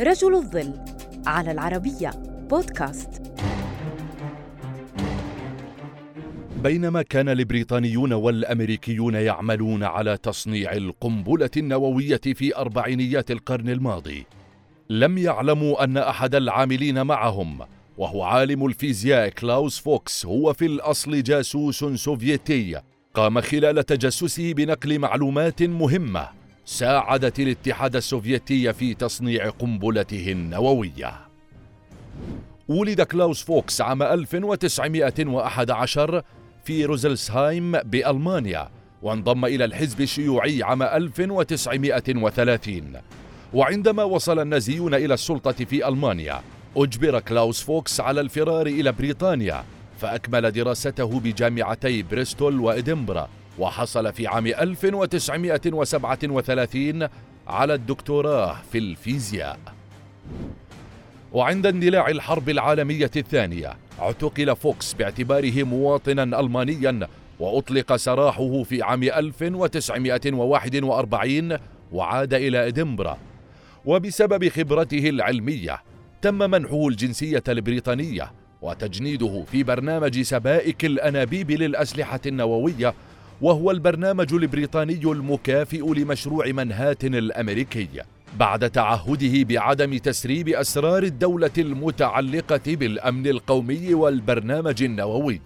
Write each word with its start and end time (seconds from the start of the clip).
رجل 0.00 0.34
الظل 0.34 0.74
على 1.26 1.52
العربية 1.52 2.10
بودكاست. 2.50 3.22
بينما 6.62 7.02
كان 7.02 7.28
البريطانيون 7.28 8.12
والأمريكيون 8.12 9.14
يعملون 9.14 9.82
على 9.82 10.16
تصنيع 10.16 10.72
القنبلة 10.72 11.50
النووية 11.56 12.20
في 12.34 12.56
أربعينيات 12.56 13.30
القرن 13.30 13.68
الماضي 13.68 14.26
لم 14.90 15.18
يعلموا 15.18 15.84
أن 15.84 15.96
أحد 15.96 16.34
العاملين 16.34 17.02
معهم 17.02 17.58
وهو 17.98 18.22
عالم 18.22 18.66
الفيزياء 18.66 19.28
كلاوس 19.28 19.78
فوكس 19.78 20.26
هو 20.26 20.52
في 20.52 20.66
الأصل 20.66 21.22
جاسوس 21.22 21.84
سوفيتي 21.84 22.80
قام 23.14 23.40
خلال 23.40 23.86
تجسسه 23.86 24.52
بنقل 24.52 24.98
معلومات 24.98 25.62
مهمة. 25.62 26.45
ساعدت 26.68 27.40
الاتحاد 27.40 27.96
السوفيتي 27.96 28.72
في 28.72 28.94
تصنيع 28.94 29.48
قنبلته 29.48 30.32
النووية. 30.32 31.12
ولد 32.68 33.02
كلاوس 33.02 33.42
فوكس 33.42 33.80
عام 33.80 34.02
1911 34.02 36.22
في 36.64 36.84
روزلسهايم 36.84 37.72
بألمانيا 37.72 38.68
وانضم 39.02 39.44
إلى 39.44 39.64
الحزب 39.64 40.00
الشيوعي 40.00 40.62
عام 40.62 40.82
1930 40.82 42.92
وعندما 43.54 44.02
وصل 44.02 44.38
النازيون 44.38 44.94
إلى 44.94 45.14
السلطة 45.14 45.64
في 45.64 45.88
ألمانيا 45.88 46.40
أجبر 46.76 47.20
كلاوس 47.20 47.62
فوكس 47.62 48.00
على 48.00 48.20
الفرار 48.20 48.66
إلى 48.66 48.92
بريطانيا 48.92 49.64
فأكمل 49.98 50.50
دراسته 50.50 51.20
بجامعتي 51.20 52.02
بريستول 52.02 52.60
وإدنبرا. 52.60 53.28
وحصل 53.58 54.12
في 54.12 54.26
عام 54.26 54.46
1937 54.46 57.08
على 57.48 57.74
الدكتوراه 57.74 58.56
في 58.72 58.78
الفيزياء. 58.78 59.58
وعند 61.32 61.66
اندلاع 61.66 62.08
الحرب 62.08 62.48
العالمية 62.48 63.10
الثانية 63.16 63.72
اعتقل 64.00 64.56
فوكس 64.56 64.92
باعتباره 64.92 65.62
مواطنا 65.62 66.40
ألمانيا 66.40 67.08
وأطلق 67.40 67.96
سراحه 67.96 68.62
في 68.62 68.82
عام 68.82 69.02
1941 69.02 71.58
وعاد 71.92 72.34
إلى 72.34 72.68
إدنبرا. 72.68 73.18
وبسبب 73.84 74.48
خبرته 74.48 75.08
العلمية 75.08 75.82
تم 76.22 76.38
منحه 76.38 76.88
الجنسية 76.88 77.42
البريطانية 77.48 78.32
وتجنيده 78.62 79.44
في 79.52 79.62
برنامج 79.62 80.20
سبائك 80.20 80.84
الأنابيب 80.84 81.50
للأسلحة 81.50 82.20
النووية 82.26 82.94
وهو 83.42 83.70
البرنامج 83.70 84.34
البريطاني 84.34 85.00
المكافئ 85.04 85.94
لمشروع 85.94 86.46
منهاتن 86.46 87.14
الأمريكي 87.14 87.88
بعد 88.38 88.70
تعهده 88.70 89.44
بعدم 89.44 89.98
تسريب 89.98 90.48
أسرار 90.48 91.02
الدولة 91.02 91.50
المتعلقة 91.58 92.60
بالأمن 92.66 93.26
القومي 93.26 93.94
والبرنامج 93.94 94.82
النووي. 94.82 95.40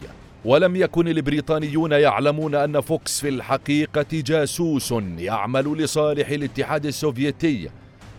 ولم 0.44 0.76
يكن 0.76 1.08
البريطانيون 1.08 1.92
يعلمون 1.92 2.54
أن 2.54 2.80
فوكس 2.80 3.20
في 3.20 3.28
الحقيقة 3.28 4.06
جاسوس 4.12 4.94
يعمل 5.18 5.78
لصالح 5.78 6.28
الاتحاد 6.28 6.86
السوفيتي 6.86 7.70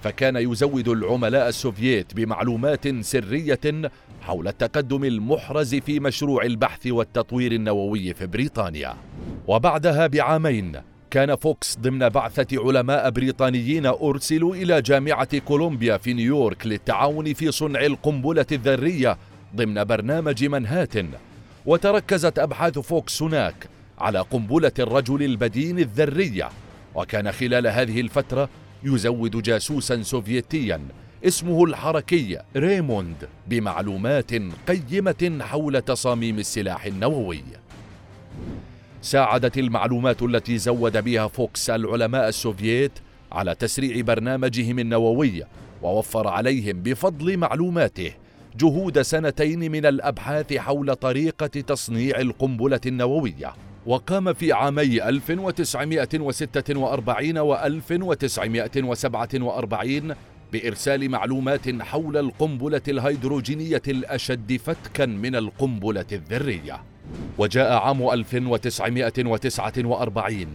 فكان 0.03 0.35
يزود 0.35 0.87
العملاء 0.87 1.49
السوفييت 1.49 2.13
بمعلومات 2.15 2.87
سرية 3.01 3.91
حول 4.21 4.47
التقدم 4.47 5.03
المحرز 5.03 5.75
في 5.75 5.99
مشروع 5.99 6.45
البحث 6.45 6.87
والتطوير 6.87 7.51
النووي 7.51 8.13
في 8.13 8.27
بريطانيا. 8.27 8.95
وبعدها 9.51 10.07
بعامين 10.07 10.81
كان 11.09 11.35
فوكس 11.35 11.77
ضمن 11.77 12.09
بعثة 12.09 12.47
علماء 12.67 13.09
بريطانيين 13.09 13.85
أرسلوا 13.85 14.55
إلى 14.55 14.81
جامعة 14.81 15.37
كولومبيا 15.37 15.97
في 15.97 16.13
نيويورك 16.13 16.67
للتعاون 16.67 17.33
في 17.33 17.51
صنع 17.51 17.85
القنبلة 17.85 18.45
الذرية 18.51 19.17
ضمن 19.55 19.83
برنامج 19.83 20.45
منهاتن. 20.45 21.09
وتركزت 21.65 22.39
أبحاث 22.39 22.79
فوكس 22.79 23.21
هناك 23.21 23.55
على 23.99 24.19
قنبلة 24.19 24.71
الرجل 24.79 25.23
البدين 25.23 25.79
الذرية 25.79 26.49
وكان 26.95 27.31
خلال 27.31 27.67
هذه 27.67 28.01
الفترة 28.01 28.49
يزود 28.83 29.41
جاسوسا 29.41 30.01
سوفيتيا 30.03 30.81
اسمه 31.25 31.63
الحركي 31.63 32.39
ريموند 32.55 33.29
بمعلومات 33.47 34.31
قيمة 34.67 35.39
حول 35.41 35.81
تصاميم 35.81 36.39
السلاح 36.39 36.85
النووي. 36.85 37.60
ساعدت 39.01 39.57
المعلومات 39.57 40.21
التي 40.21 40.57
زود 40.57 41.03
بها 41.03 41.27
فوكس 41.27 41.69
العلماء 41.69 42.27
السوفييت 42.27 42.91
على 43.31 43.55
تسريع 43.55 44.01
برنامجهم 44.01 44.79
النووي 44.79 45.43
ووفر 45.81 46.27
عليهم 46.27 46.83
بفضل 46.83 47.37
معلوماته 47.37 48.11
جهود 48.55 49.01
سنتين 49.01 49.71
من 49.71 49.85
الأبحاث 49.85 50.53
حول 50.53 50.95
طريقة 50.95 51.47
تصنيع 51.47 52.19
القنبلة 52.19 52.79
النووية. 52.85 53.53
وقام 53.85 54.33
في 54.33 54.53
عامي 54.53 55.09
1946 55.09 57.37
و 57.37 57.55
1947 57.55 60.15
بإرسال 60.53 61.09
معلومات 61.09 61.81
حول 61.81 62.17
القنبلة 62.17 62.81
الهيدروجينية 62.87 63.81
الأشد 63.87 64.59
فتكا 64.65 65.05
من 65.05 65.35
القنبلة 65.35 66.05
الذرية. 66.11 66.83
وجاء 67.37 67.73
عام 67.73 68.09
1949 68.09 70.47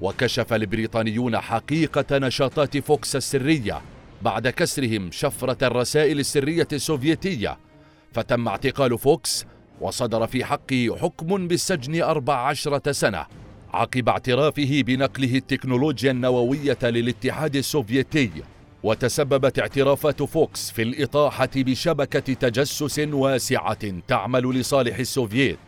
وكشف 0.00 0.52
البريطانيون 0.52 1.38
حقيقة 1.38 2.18
نشاطات 2.18 2.78
فوكس 2.78 3.16
السرية 3.16 3.80
بعد 4.22 4.48
كسرهم 4.48 5.10
شفرة 5.12 5.66
الرسائل 5.66 6.18
السرية 6.18 6.68
السوفيتية. 6.72 7.58
فتم 8.12 8.48
اعتقال 8.48 8.98
فوكس 8.98 9.46
وصدر 9.80 10.26
في 10.26 10.44
حقه 10.44 10.96
حكم 11.00 11.48
بالسجن 11.48 12.02
أربع 12.02 12.34
عشرة 12.34 12.92
سنة 12.92 13.26
عقب 13.72 14.08
اعترافه 14.08 14.82
بنقله 14.86 15.34
التكنولوجيا 15.34 16.10
النووية 16.10 16.78
للاتحاد 16.82 17.56
السوفيتي. 17.56 18.30
وتسببت 18.82 19.58
اعترافات 19.58 20.22
فوكس 20.22 20.70
في 20.70 20.82
الإطاحة 20.82 21.48
بشبكة 21.56 22.34
تجسس 22.34 22.98
واسعة 22.98 24.00
تعمل 24.08 24.60
لصالح 24.60 24.98
السوفييت. 24.98 25.58